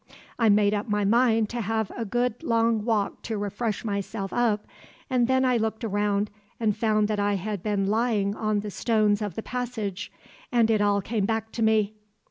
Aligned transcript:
I 0.39 0.49
made 0.49 0.73
up 0.73 0.89
my 0.89 1.05
mind 1.05 1.47
to 1.51 1.61
have 1.61 1.91
a 1.95 2.05
good 2.05 2.41
long 2.41 2.83
walk 2.85 3.21
to 3.21 3.47
freshen 3.51 3.85
myself 3.85 4.33
up, 4.33 4.65
and 5.11 5.27
then 5.27 5.45
I 5.45 5.57
looked 5.57 5.83
round 5.83 6.31
and 6.59 6.75
found 6.75 7.07
that 7.07 7.19
I 7.19 7.35
had 7.35 7.61
been 7.61 7.85
lying 7.85 8.35
on 8.35 8.61
the 8.61 8.71
stones 8.71 9.21
of 9.21 9.35
the 9.35 9.43
passage; 9.43 10.11
and 10.51 10.71
it 10.71 10.81
all 10.81 11.03
came 11.03 11.27
back 11.27 11.51
to 11.51 11.61
me. 11.61 11.93